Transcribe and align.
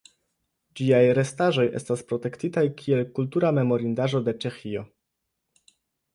Ĝiaj 0.79 1.01
restaĵoj 1.17 1.65
estas 1.79 2.01
protektitaj 2.13 2.65
kiel 2.81 3.05
kultura 3.19 3.53
memorindaĵo 3.59 4.23
de 4.31 4.37
Ĉeĥio. 4.47 4.87